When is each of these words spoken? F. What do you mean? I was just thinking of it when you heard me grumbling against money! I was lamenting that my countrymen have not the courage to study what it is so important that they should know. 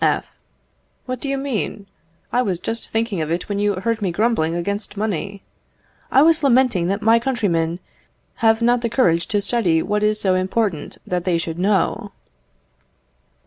F. 0.03 0.25
What 1.05 1.19
do 1.19 1.29
you 1.29 1.37
mean? 1.37 1.85
I 2.33 2.41
was 2.41 2.57
just 2.59 2.89
thinking 2.89 3.21
of 3.21 3.29
it 3.29 3.47
when 3.47 3.59
you 3.59 3.75
heard 3.75 4.01
me 4.01 4.11
grumbling 4.11 4.55
against 4.55 4.97
money! 4.97 5.43
I 6.09 6.23
was 6.23 6.41
lamenting 6.41 6.87
that 6.87 7.03
my 7.03 7.19
countrymen 7.19 7.77
have 8.37 8.63
not 8.63 8.81
the 8.81 8.89
courage 8.89 9.27
to 9.27 9.41
study 9.43 9.83
what 9.83 10.01
it 10.01 10.07
is 10.07 10.19
so 10.19 10.33
important 10.33 10.97
that 11.05 11.23
they 11.23 11.37
should 11.37 11.59
know. 11.59 12.13